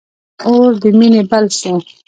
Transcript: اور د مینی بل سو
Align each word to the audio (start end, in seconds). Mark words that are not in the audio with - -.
اور 0.47 0.71
د 0.81 0.83
مینی 0.97 1.23
بل 1.31 1.45
سو 1.59 1.71